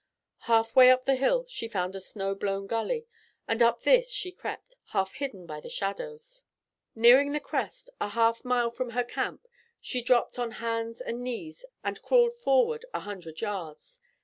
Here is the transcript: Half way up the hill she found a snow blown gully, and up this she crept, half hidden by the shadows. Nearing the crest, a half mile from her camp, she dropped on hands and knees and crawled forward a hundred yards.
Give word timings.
Half 0.49 0.75
way 0.75 0.89
up 0.89 1.05
the 1.05 1.13
hill 1.15 1.45
she 1.47 1.67
found 1.67 1.95
a 1.95 1.99
snow 2.01 2.33
blown 2.33 2.65
gully, 2.65 3.05
and 3.47 3.61
up 3.61 3.83
this 3.83 4.09
she 4.09 4.31
crept, 4.31 4.73
half 4.93 5.13
hidden 5.13 5.45
by 5.45 5.59
the 5.59 5.69
shadows. 5.69 6.43
Nearing 6.95 7.33
the 7.33 7.39
crest, 7.39 7.87
a 7.99 8.07
half 8.07 8.43
mile 8.43 8.71
from 8.71 8.89
her 8.97 9.03
camp, 9.03 9.45
she 9.79 10.01
dropped 10.01 10.39
on 10.39 10.53
hands 10.53 11.01
and 11.01 11.23
knees 11.23 11.65
and 11.83 12.01
crawled 12.01 12.33
forward 12.33 12.83
a 12.95 13.01
hundred 13.01 13.41
yards. 13.41 13.99